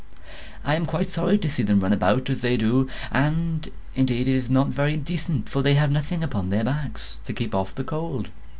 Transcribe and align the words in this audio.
I 0.63 0.73
am 0.75 0.87
quite 0.87 1.09
sorry 1.09 1.37
to 1.37 1.47
see 1.47 1.61
them 1.61 1.79
run 1.81 1.93
about 1.93 2.27
as 2.27 2.41
they 2.41 2.57
do; 2.57 2.89
and 3.11 3.69
indeed 3.93 4.27
it 4.27 4.35
is 4.35 4.49
not 4.49 4.69
very 4.69 4.97
decent, 4.97 5.47
for 5.47 5.61
they 5.61 5.75
have 5.75 5.91
nothing 5.91 6.23
upon 6.23 6.49
their 6.49 6.63
backs 6.63 7.19
to 7.25 7.33
keep 7.33 7.53
off 7.53 7.75
the 7.75 7.83
cold. 7.83 8.29